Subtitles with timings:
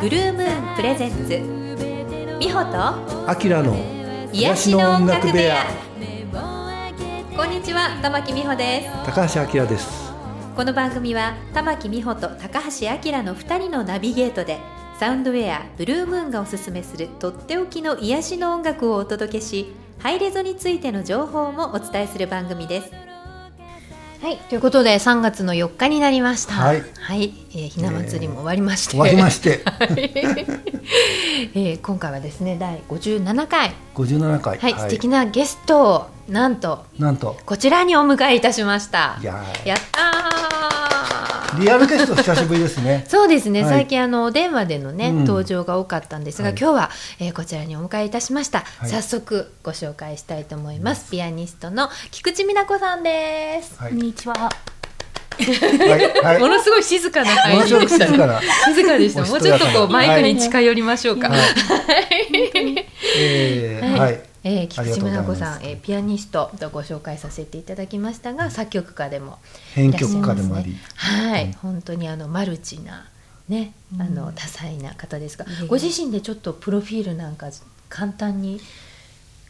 [0.00, 2.38] ブルームーンプレゼンツ。
[2.38, 3.76] 美穂とアキラの
[4.32, 5.66] 癒しの音楽部屋。
[7.36, 8.88] こんにちは玉木美穂です。
[9.04, 9.97] 高橋明です
[10.58, 14.58] この番組は玉木美穂と高橋明の2人のナビゲートで
[14.98, 23.07] サウンドウェアブルームーンがおすすめするとっておきの癒しの音楽をお届けしハイレゾについての情報もお伝えする番組です。
[24.20, 26.54] はいということで3月の4日になりました。
[26.54, 26.82] はい。
[27.00, 27.32] はい。
[27.50, 29.62] えーひな祭りも終わりまして、終わりまして。
[31.54, 33.74] えー今回はですね第57回。
[33.94, 34.58] 57回。
[34.58, 37.36] はい、素敵なゲストをなんとなんと。
[37.46, 39.18] こちらにお迎えいたしました。
[39.22, 40.67] いややったー
[41.58, 43.04] リアルゲスト久しぶりですね。
[43.08, 43.70] そうですね、はい。
[43.70, 45.24] 最近あのお電話でのね、うん。
[45.24, 46.56] 登場が多かったんですが、はい。
[46.58, 48.90] 今日は、えーこちらにお迎えいたしました、はい。
[48.90, 53.90] 早速ご紹介したいと思います、ピアニストの菊池美奈子さんです、はい。
[53.90, 54.34] こんにちは。
[54.34, 54.50] は
[55.40, 56.24] い。
[56.24, 56.38] はい。
[56.40, 58.40] ものすごい静かな入ものすごくりでしたね静かな。
[58.74, 59.24] 静かでした。
[59.24, 61.40] もうちょっとこうマイクに近寄りましょうか、はい。
[63.16, 69.38] えーはいえー、菊池美奈子さん、えーピアニストとご紹介させていただきましたが作曲家でも
[69.74, 70.76] 編曲家でもあり。
[70.94, 71.52] はい、うん。
[71.54, 73.08] 本当にあのマルチな
[73.48, 75.66] ね、あの多彩な方ですが、いえいえ。
[75.66, 77.48] ご自身でちょっとプロフィールなんか
[77.88, 78.60] 簡単に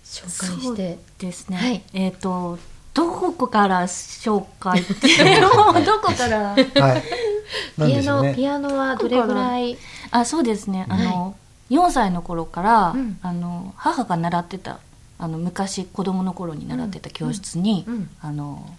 [0.05, 0.31] 紹介
[0.63, 1.57] そうして、ですね。
[1.57, 1.83] はい。
[1.93, 2.59] えっ、と
[2.95, 6.55] どこから紹介ってもう どこから？
[6.55, 6.67] はい。
[7.77, 9.77] なんピアノ、ピアノはどれぐらい？
[10.11, 10.87] あそうですね。
[10.89, 11.37] あの、
[11.71, 13.19] 4歳の頃から、うん。
[13.23, 14.81] あの母が習ってた
[15.19, 17.95] あの昔子供の頃に習ってた教室に、うん。
[17.95, 18.11] うん。
[18.21, 18.77] あの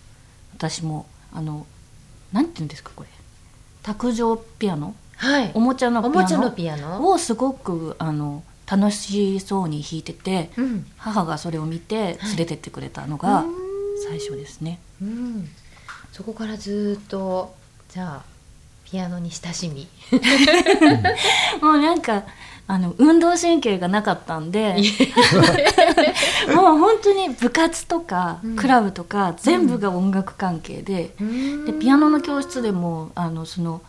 [0.53, 1.65] 私もあの
[2.31, 3.09] なんて言うんですかこれ。
[3.83, 4.95] 卓上ピアノ？
[5.15, 5.51] はい。
[5.53, 6.01] おもちゃの
[6.51, 7.09] ピアノ？
[7.09, 10.85] をすごくあの楽しそうに弾いてて、うん。
[10.97, 13.45] 母がそれを見て連れてってくれたのが
[14.07, 15.49] 最初ですね、うん、
[16.11, 17.53] そこからずっと
[17.89, 18.23] じゃあ
[18.85, 19.88] ピアノに親しみ。
[21.61, 22.23] もうなんか
[22.72, 24.75] あの運動神経がなかったんで
[26.56, 28.56] もう本当に部活とかうん。
[28.56, 31.16] クラブとか全部が音楽関係で,、
[31.66, 33.81] でピアノの教室でもあのその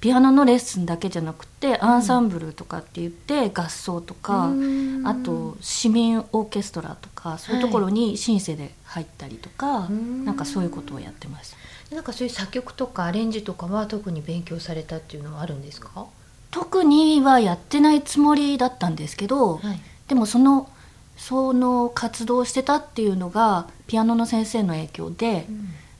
[0.00, 5.02] ピアノのレッスンだけじゃなくてアンサンブルとかって言って合奏とか、うん。
[5.06, 10.24] あと市民オーケストラとかそういうところにシンセで入ったりとか、うん。
[10.24, 11.94] なんかそういうことをやってました。
[11.94, 16.06] なんかそういう作曲とかアレンジとかは特に勉強されたっていうのはあるんですか、
[16.52, 19.80] 特にはやってないつもりだったんですけど、はい。
[20.06, 20.68] でもその
[21.16, 25.46] その活動をしてたっていうのがピアノの先生の影響で、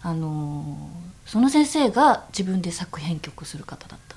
[0.02, 4.11] あのーその先生が自分で作編曲する方だった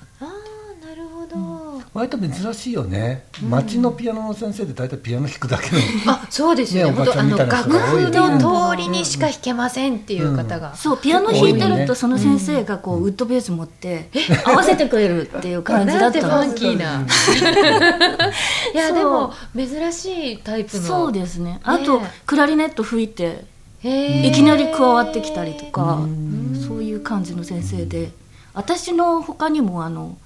[1.94, 3.26] 割と珍しいよね。
[3.42, 6.92] 町のピアノの先生で大体ピアノ弾くだけのあそうですよね。
[6.92, 8.16] ねおばちゃんみたいな人本当が多いよね。
[8.16, 14.08] 楽譜の通りにしか弾けませんっていう方が、そうピアノ弾いてるとその先生がこう、ウッドベース持って
[14.44, 17.06] 合わせてくれるっていう感じだなんてファンキーな、
[18.74, 20.82] いやでも珍しいタイプの。
[20.82, 21.60] そうですね。
[21.62, 23.44] あとねクラリネット吹いて
[23.82, 26.64] いきなり加わってきたりとかうん。
[26.66, 28.10] そういう感じの先生で。
[28.56, 30.16] 私の他にもあの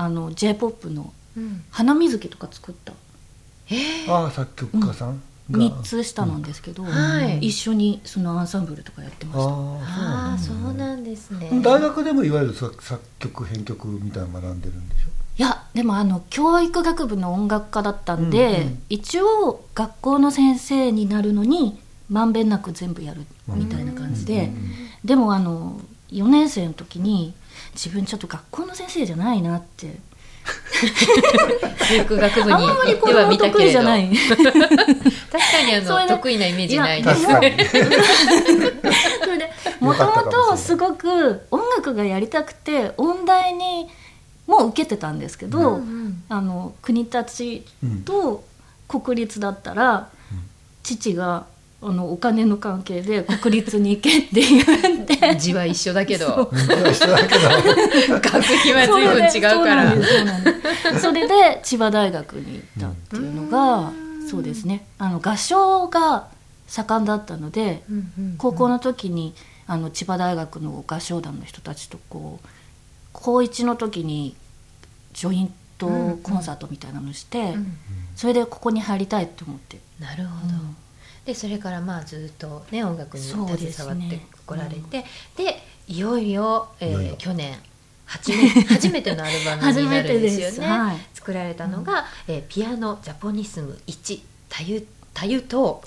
[0.00, 2.92] あの j p o p のうん「花水木」とか作った。
[4.08, 5.20] ああ作曲家さん
[5.50, 5.58] が。
[5.58, 7.48] 3つ下なんですけど、はい。
[7.48, 9.50] 一緒にそのアンサンブルとかやってました。
[9.50, 11.50] ああそうなんですね。
[11.62, 15.08] 大学でもいわゆる作作曲編曲みたいなの学んでるんでしょ？
[15.38, 18.82] いやでもあの教育学部の音楽科だったんで、うんうん。
[18.88, 24.54] 一応学校の先生になるのにまんべんなく全部やるみたいな感じで、うんうんうん
[25.04, 27.34] でもあの4年生の時に
[27.78, 29.86] 自分ちょっと学校の先生じゃないなって。
[31.88, 33.58] 教育学部にあんまり行ってはこれは見たけれど。
[33.58, 34.10] 得意じゃない。
[34.26, 37.26] 確かにあのそれで得意なイメージないです。
[37.26, 37.56] 確かに
[39.20, 43.88] それでもともとすごく音楽がやりたくて音大に
[44.48, 46.22] も受けてたんですけど、うんうん。
[46.28, 47.62] あの国立
[48.04, 48.44] と
[48.88, 50.08] 国立だったら、
[50.82, 51.46] 父が
[51.80, 56.50] あのお金の関係で国立に行けって言って字は一緒だけど。
[56.50, 56.54] う。
[56.54, 56.58] ん
[56.90, 57.48] 一緒だけど。
[58.14, 60.98] 学費は随分違うから。
[60.98, 63.92] それで千葉大学に行ったっていうのが、
[64.28, 64.86] そうですね。
[64.98, 66.28] あの合唱が
[66.66, 69.34] 盛んだったので、うんうん高校の時に
[69.66, 72.48] あの千葉大学の合唱団の人たちとこう
[73.12, 74.36] 高1の時に
[75.12, 75.86] ジョイント
[76.22, 77.76] コンサートみたいなのして、うん
[78.16, 79.78] それでここに入りたいって思って。
[80.00, 80.54] なるほど、
[81.28, 85.04] でそれからまあずっとね音楽に携わってこられて
[85.36, 87.16] で,、いよいよ、えーいよいよ。
[87.18, 87.54] 去年
[88.06, 90.66] 初め 初めてのアルバムになるんですよね。
[90.66, 90.96] はい。
[91.12, 95.82] 作られたのが、えーピアノジャポニスム1タユタユト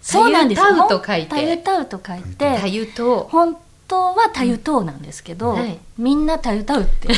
[0.00, 0.62] そうなんです。
[0.88, 5.78] と書いタユてタウと書いタてユト本当はタユトウなんですけど、うんはい。
[5.98, 7.08] みんなタユタウって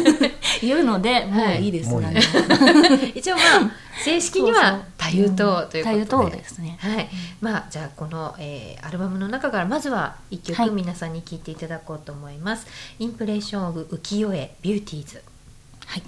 [0.60, 2.06] 言うのでもういいです、もうい
[3.16, 3.70] 一応まあ
[4.04, 6.76] 正式にそうそうはタユトということで、ですね。
[6.80, 7.08] はい、
[7.40, 10.66] まあじゃあこの、えーアルバムの中からまずは一はい。
[10.66, 12.66] 曲皆さんに聴いていただこうと思います。
[12.98, 15.22] Impression of 浮世絵 Beauties。
[15.86, 16.02] はい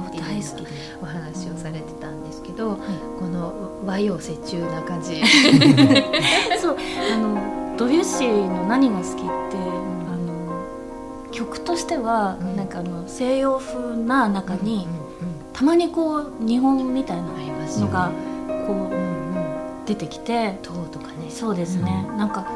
[0.00, 0.70] 大好きで
[1.02, 2.76] お話をされてたんですけど、
[3.18, 5.22] この和洋折衷な感じ。
[6.60, 6.76] そう
[7.12, 10.64] あのドビュッシーの何が好きって、あの
[11.30, 12.56] 曲としては、うん。
[12.56, 14.86] なんかあの西洋風な中に、
[15.20, 18.12] うんうんたまにこう日本みたいなありますよのが
[18.64, 18.96] こうんうんう
[19.86, 21.28] 出てきて、塔とかね。
[21.30, 22.46] そうですね、なんか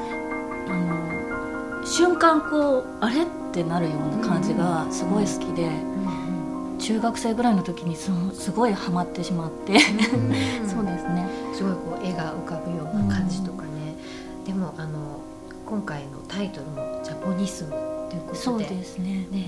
[0.68, 5.91] あの瞬間こうあれってなるような感じがすごい好きで、うん
[6.82, 9.78] 中学生ぐらいの時にすすごいハマってしまって、うん。
[10.68, 11.26] そうですね。
[11.54, 13.94] すごいこう絵が浮かぶような感じとかね、
[14.44, 15.20] でもあの
[15.64, 17.70] 今回のタイトルも「ジャポニスム」
[18.10, 18.38] ということで。
[18.38, 19.26] そうですね。
[19.30, 19.46] ね。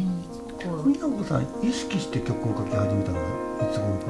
[0.63, 0.89] こう。
[0.89, 3.19] みなこさん意識して曲を書き始めたの？
[3.19, 3.25] は
[3.63, 4.07] いつ頃か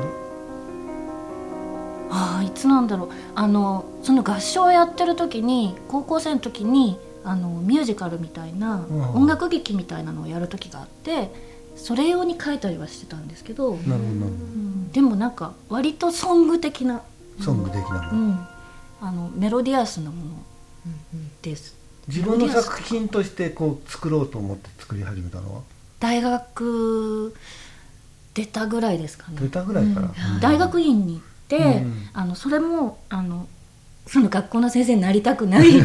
[2.10, 3.08] ああいつなんだろう。
[3.34, 9.02] あのその合唱をやってる時に高校生の時にあのミュージカルみたいな、うん。
[9.22, 11.32] 音楽劇みたいなのをやる時があって
[11.76, 17.02] それ用に書いたりはしてたんですけど、なるほどうんでもなんか割とソング的な、
[17.40, 18.46] ソング的なもの、うん、
[19.00, 20.30] あのメロディアスなもの
[21.42, 21.76] です。
[22.06, 25.62] 自分の作品としてこう作ろうと思って作り始めたのは？
[26.00, 27.34] 大学
[28.34, 29.38] 出たぐらいですかね。
[29.40, 30.40] 出たぐらいから、うん。
[30.40, 32.08] 大学院に行って、うん。
[32.12, 33.46] あのそれもあの
[34.06, 35.80] その学校の先生になりたくない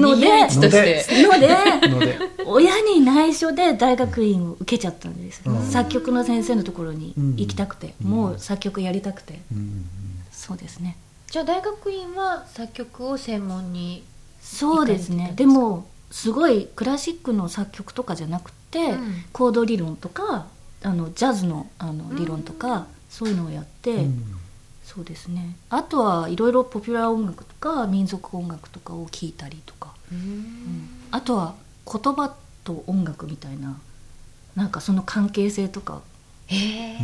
[0.00, 2.18] ので逃げ道としてのでので。
[2.46, 5.62] 親に内緒で大学院を受けちゃったんです、うん。
[5.62, 8.10] 作曲の先生のところに行きたくて、うん。
[8.10, 9.84] もう作曲やりたくて、うん。
[10.32, 10.96] そうですね。
[11.28, 14.02] じゃあ大学院は作曲を専門に
[14.40, 15.32] そうですね。
[15.36, 19.24] でもすごいクラシックの作曲とかじゃなくて、うん。
[19.32, 20.46] コード理論とか
[20.82, 24.24] あのジャズのあの理論とか、そういうのをやって、うん
[24.84, 25.56] そうですね。
[25.68, 30.88] あとはいろいろポピュラー音楽とか民族音楽とかを聴いたりとか、うん。
[31.10, 31.54] あとは
[31.86, 32.34] 言葉
[32.64, 33.78] と音楽みたいな。
[34.56, 36.02] なんかその関係性とか。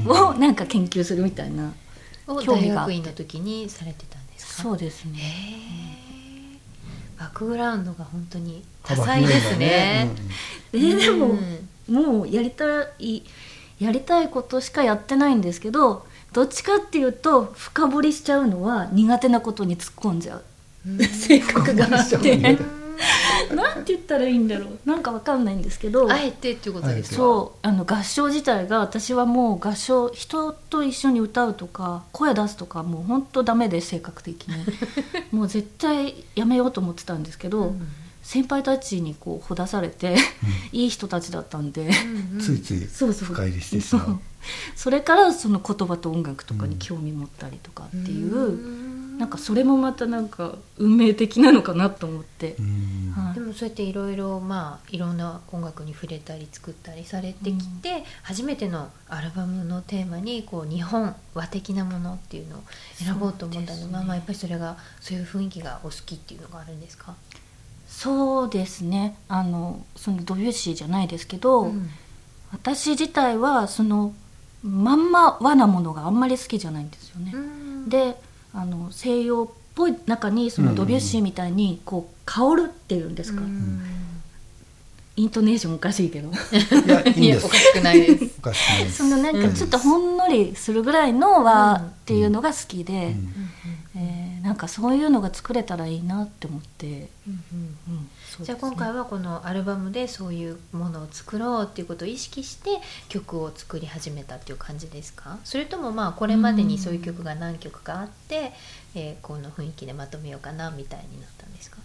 [0.09, 1.73] をなんか研究するみたいな、
[2.43, 4.63] 興味が学院の時にされてたんですか？
[4.65, 5.21] そうですへね
[6.57, 6.59] え
[7.21, 10.11] バックグラウンドが本当に多幅彩です広いんだね。
[10.73, 11.95] えーでも、うん。
[11.95, 12.65] もうやりた
[12.99, 13.23] い
[13.79, 16.05] やりたいことしかやってないんですけど
[16.37, 20.43] どっちかっていうと深掘りしちゃうのは苦手なことに突っ込んじゃう。
[20.87, 20.99] うん。
[21.03, 22.37] 性格があって。
[22.37, 24.79] のなんて言ったらいいんだろう。
[24.85, 26.13] なんかわかんないんですけど。
[26.13, 27.17] あえてっていうことですか？
[27.17, 27.67] そう。
[27.67, 34.57] あの合唱自体が私はもう合唱人と一緒に歌うとか声出すとかもう本当ダメで性格的に。
[35.33, 37.89] もう絶対やめようと思ってたんですけど、うん
[38.27, 40.17] 先輩たちにこうほだされて
[40.73, 43.29] いい人たちだったんで、うんついついそうそう。
[43.29, 44.01] 深入りしてしそう。
[44.01, 44.21] まう。
[44.75, 49.19] それからその言葉と音楽とかに興味持ったりとかっていう、うん。
[49.19, 52.57] なんかそれもまたなんか運命的なのかなと思って。
[52.59, 53.13] う、ん。
[53.17, 53.35] はい。
[53.35, 62.63] でもそうやっていろいろまあいろんな音楽に触れたり作ったりされてきて、初めてのアルバムのテーマにこう日本和的なものっていうのを
[62.97, 63.93] 選ぼうと思ったのですね。
[63.93, 67.15] まあやっぱりそれがそういう雰囲気がお好きっていうのがあるんですか、
[67.97, 69.17] そうですね。
[69.27, 71.89] あのそのドビュッシーじゃないですけど、うん。
[72.53, 74.13] 私自体はその
[74.63, 77.33] まんま和なものがあんまり好きじゃないんですよね。
[77.35, 77.89] うん。
[77.89, 78.17] で
[78.53, 83.83] あの西洋っぽい中にそのドビュッシーみたいにこう香るっていうんですか、うん。
[85.17, 86.29] イントネーションおかしいけど。
[86.31, 86.33] い
[86.89, 87.21] やいいんです。
[87.21, 88.35] いやおかしくないです。
[88.39, 88.97] おかしくないです。
[88.99, 93.33] そのなんかちょっとほんのりするぐらいの和うんっていうのが好きで、うん。
[93.97, 97.35] えーなんかそういうのが作れたらいいなって思って、うん
[98.39, 98.45] ね。
[98.45, 102.71] じゃあ今回はこのアルバムでそういうものを作ろうっていうことを意識して
[103.09, 105.39] 曲を作り始めたっていう感じですか？
[105.45, 108.53] それともまあこれまでにそういう曲が何曲かあって、
[108.95, 111.79] えーこの雰囲気でまとめようかなみたいになったんですか？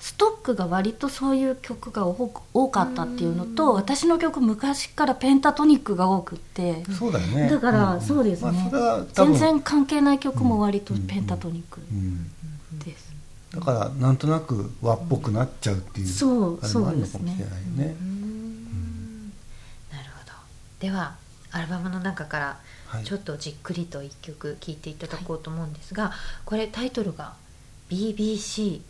[0.00, 3.54] ストックが割とそういう曲が多く多かったっていうのうん。
[3.56, 6.84] と私の曲昔からペンタトニックが多くって。
[6.96, 7.50] そうだよね。
[7.50, 8.00] だからん。
[8.00, 8.70] そうですね。
[8.72, 11.80] まあ、全然関係ない曲も割とペンタトニック。
[11.80, 12.30] うん
[13.54, 17.96] だからなんとなく和っぽくなっちゃうっていう、そうあれもあるのかもしれないよね。
[18.00, 19.32] うーん。
[19.90, 20.32] なるほど。
[20.80, 21.16] では
[21.50, 23.04] アルバムの中からはい。
[23.04, 26.12] ちょっとじっくりと一曲聴いていただこうと思うんですが、
[26.46, 27.34] これタイトルが
[27.90, 28.80] BBC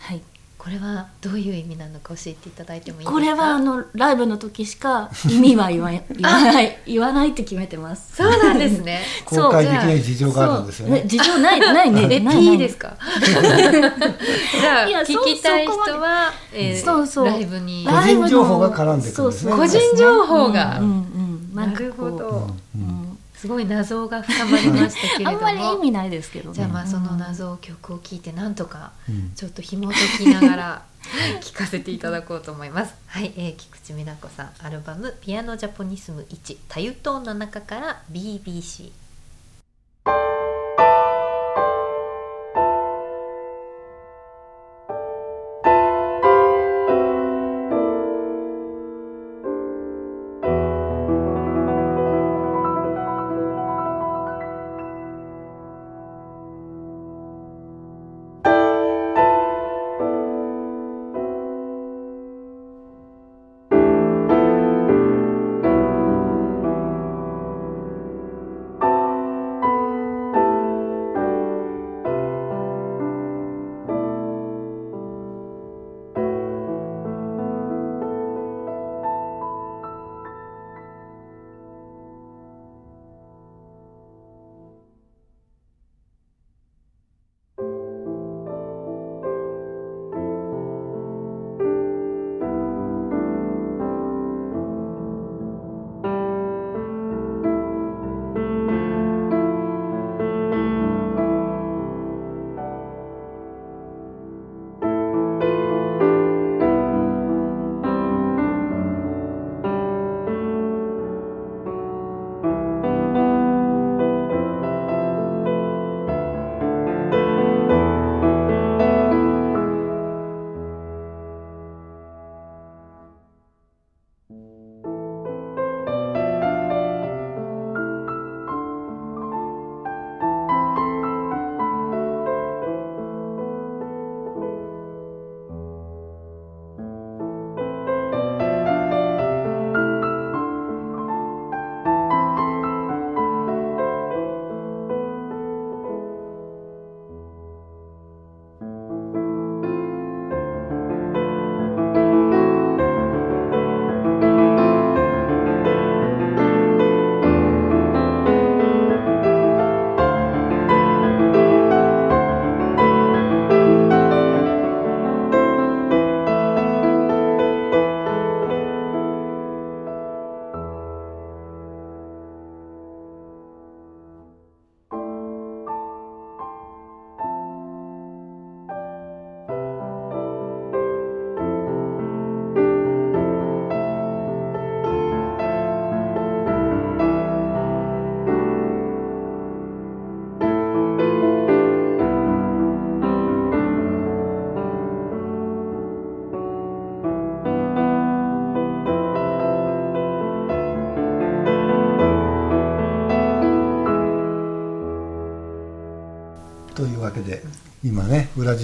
[0.00, 0.22] はい
[0.62, 3.12] これはどういう意味なのか教えていただいてもいいですか？
[3.12, 6.78] これはあのライブの時しか意味は言わ言わな い。
[6.86, 8.14] 言わないって決めてます。
[8.14, 9.00] そうなんですね。
[9.26, 10.98] 公開できない事情があるんですよね。
[11.00, 11.08] そう。
[11.08, 12.06] 事情ないないね。
[12.14, 12.96] えない P ですか？
[13.24, 17.26] じゃあ聞きたい人そは、えーそうそう。
[17.26, 17.84] ライブに。
[17.84, 19.52] 個人情報が絡んでくるんですね。
[19.56, 20.78] 個人情報が。
[20.78, 20.98] うんうんう
[21.52, 21.54] ん。
[21.56, 22.48] なるほど、
[23.42, 25.38] すごい謎が深まりましたけれども。
[25.48, 26.54] あんまり意味ないですけどね。
[26.54, 30.82] じゃあまあそのうん謎を曲を聴いてなんとかうんちょっと紐解きながら
[31.40, 32.94] 聴かせていただこうと思います。
[33.08, 38.92] はい、えー、菊池美奈子さんアルバム「ピアノジャポニスム1タユトーンの中から BBC」「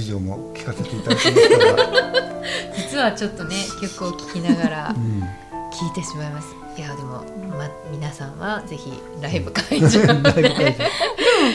[0.09, 2.43] 情も聞かせていただきますから、
[2.77, 5.23] 実はちょっとね曲を聴きながらうん、
[5.71, 6.49] 聞いてしまいます。
[6.77, 7.25] いやでも、
[7.59, 10.15] ま、皆さんはぜひライブ会場で。
[10.15, 10.23] も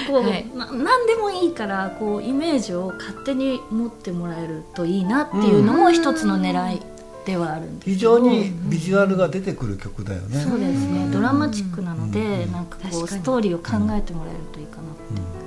[0.08, 0.46] こう、はい。
[0.54, 6.82] な何でもいいからこうイメージを勝手に持ってもらえるといいなっていうのも一つの狙い
[7.26, 10.42] ではあるんですけ非ど常にビジュアルが出てくる曲だよね。
[10.42, 15.43] そうですね、ドラマチックなので、うんなんかこうストーリーを考えてもらえるといいかな、うん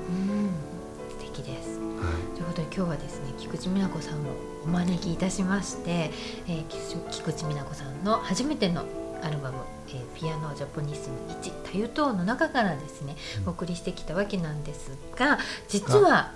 [2.77, 4.23] 今日はですね菊池美奈子さんを
[4.65, 6.11] お招きいたしまして、
[6.47, 6.65] えー、
[7.11, 8.85] 菊池美奈子さんの初めての
[9.23, 9.57] アルバム
[9.89, 16.35] 「えーピアノジャポニスム1多ユ等」の中からですねお送りしてきたわけなんですが実は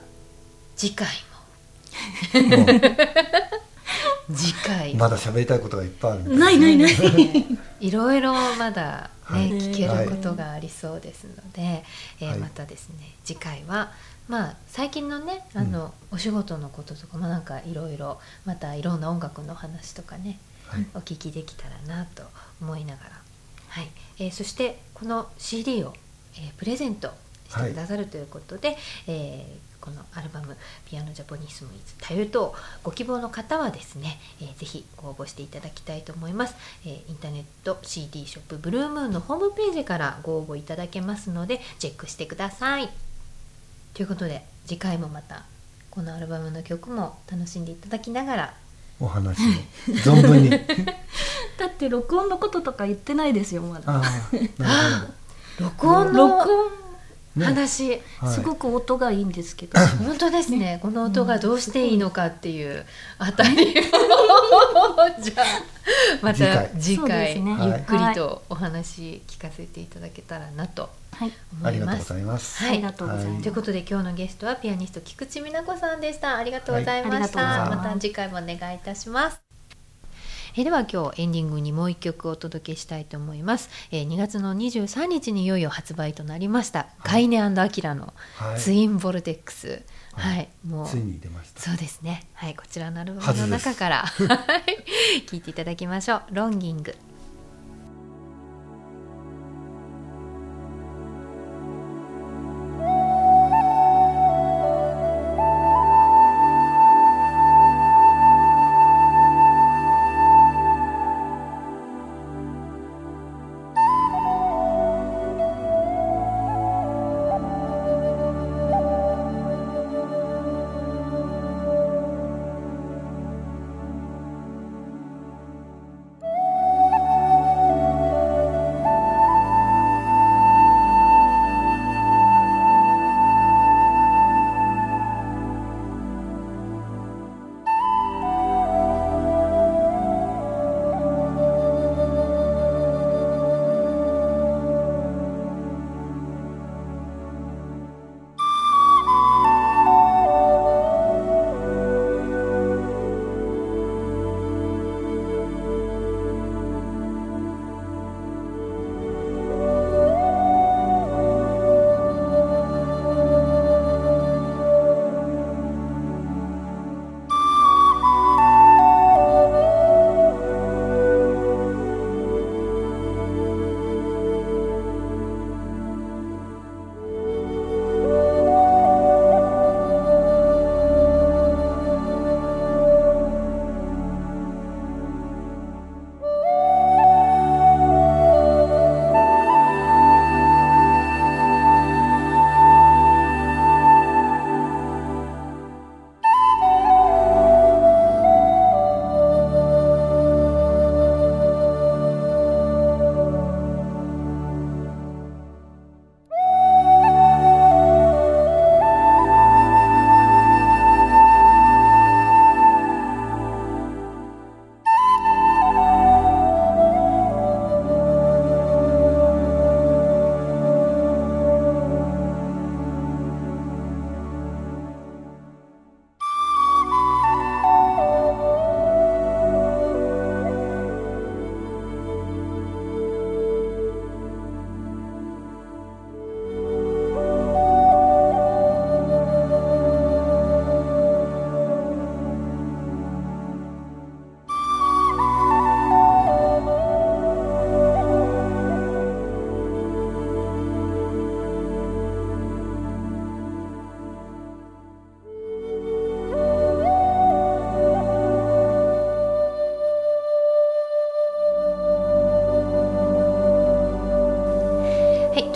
[0.76, 1.08] 次回
[2.32, 2.40] も
[4.34, 4.92] 次回。
[4.92, 6.50] うまだ喋りたいことがいっぱいあるな。
[6.50, 6.92] いないない。
[7.80, 9.50] いろいろまだね、はい。
[9.52, 11.84] 聞けることがありそうですので、
[12.20, 12.38] えーはい。
[12.38, 13.92] またですね次回は
[14.28, 20.86] まあ最近のねあの、お仕事のこととかもなんかいろいろまたいろんな音楽の話とかね、はい。
[20.94, 22.22] お聞きできたらなと
[22.60, 23.10] 思いながら、
[23.68, 23.90] はい。
[24.18, 25.94] えーそしてこの CD を、
[26.34, 27.12] えープレゼント
[27.48, 42.90] してくださるということで、えーこのアルバム「ピアノジャポニスムイズ多様とご希望の方はですね、えーぜひご応募していただきたいと思います、えーインターネット CD ショップブルームーンのホームページからご応募いただけますのでチェックしてください。
[43.94, 45.44] ということで次回もまた
[45.90, 48.54] このアルバムの曲も楽しんでいただきながら
[49.00, 49.52] お話を。
[49.88, 50.50] 存分に。
[51.58, 53.92] だって録音のこととか言ってないですよまだ。
[53.92, 55.08] ああ、なる
[55.58, 56.89] 録音の録音ね
[57.38, 60.78] 話、すごく音がいいんですけど、 本当ですね。
[60.82, 62.84] この音がどうしていいのかっていう
[63.18, 65.22] あたりを。
[65.22, 65.44] じゃあ
[66.22, 67.36] また次回。
[67.36, 71.32] ゆっくりとお話聞かせていただけたらなとはい。
[71.60, 71.66] 思います。
[71.66, 72.62] ありがとうございます。
[72.64, 72.72] はい。
[72.72, 73.42] ありがとうございます。
[73.42, 76.36] ということで今日のゲストはピアニスト菊池美奈子さんでした。
[76.36, 79.49] ありがとうございました、また次回もお願いいたします
[80.54, 88.60] えーでは今日エンディングにもう一曲お届けしたいと思います、えー2月の23日にいよいよ発売となりました、ガイネアキラのはい。
[88.60, 89.82] ツインボルテックス。
[90.12, 90.48] はい、はい。
[90.66, 91.60] もうついに出ました。
[91.60, 92.26] そうですね。
[92.34, 92.54] はい。
[92.54, 93.96] こちらのアルバムの中から。
[94.06, 94.34] は
[94.66, 95.24] い。
[95.26, 96.22] 聞いていただきましょう。
[96.32, 96.94] ロンギング「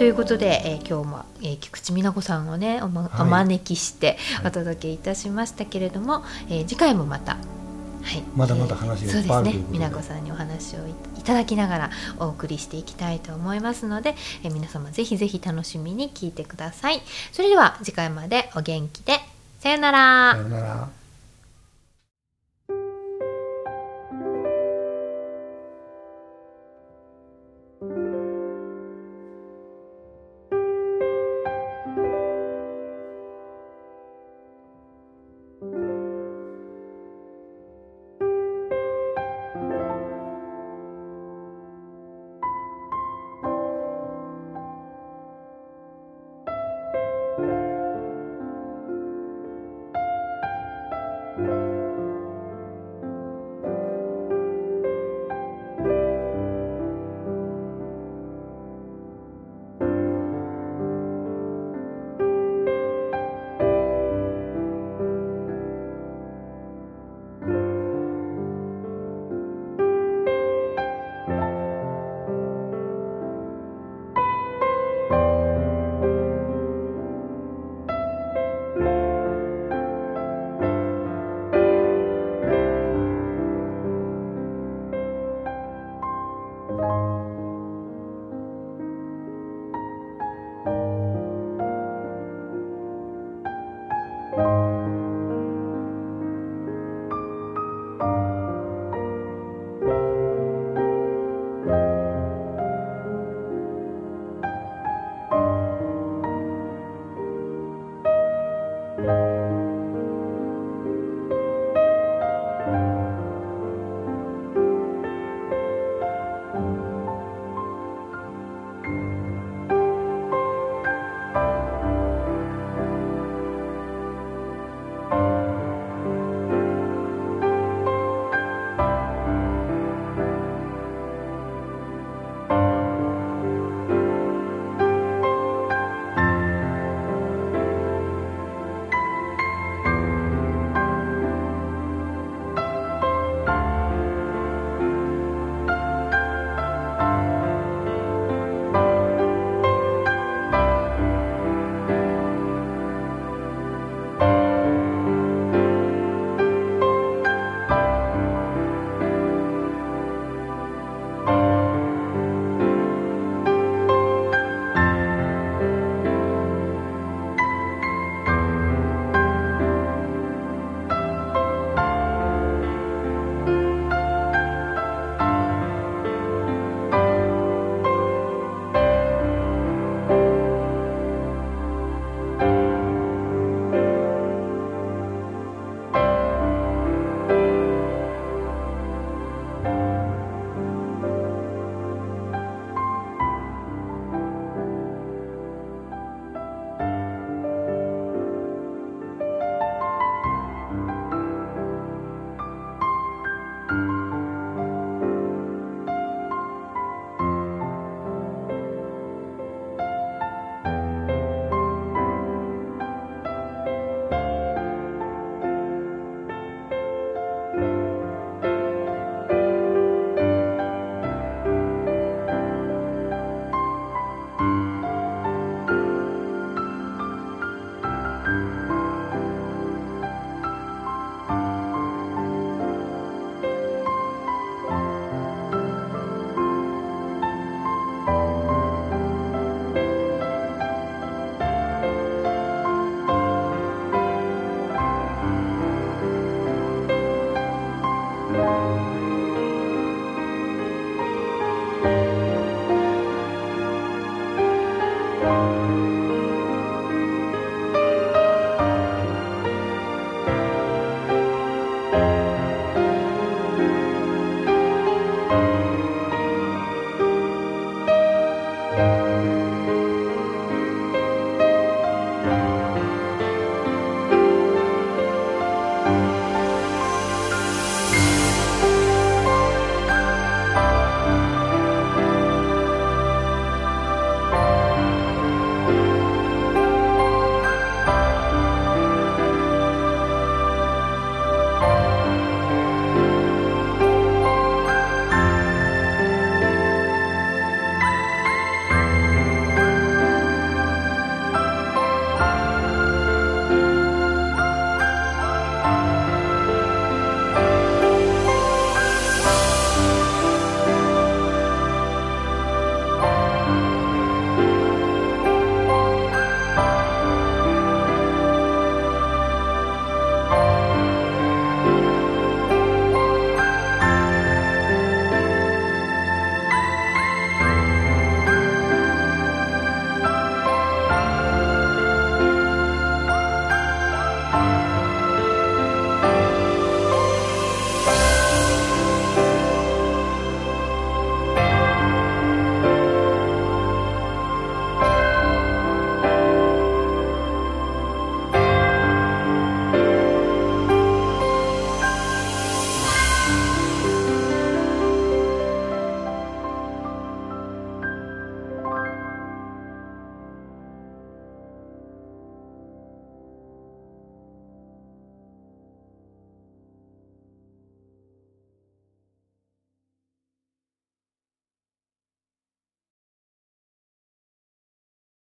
[0.05, 3.23] ということで、えー今日も、えー菊池美奈子さんをねお,、まはい。
[3.23, 4.47] お招きしてはい。
[4.49, 7.39] お届けいたしましたけれども、えー次回もまた、は
[8.15, 9.73] い、まだまだ話がそういっぱいあですねるということで。
[9.73, 10.91] 美奈子さんにお話をい
[11.21, 17.01] いただきながらお送りしていきたいと思いますので、えー皆様ぜひぜひ楽しみに聞いてください。
[17.33, 19.21] それでは次回までお元気で。
[19.61, 20.33] さよなら。
[20.35, 21.04] さよなら